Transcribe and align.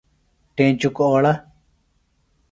ٹِینچُک 0.55 0.97
اوڑہ۔ 1.07 1.33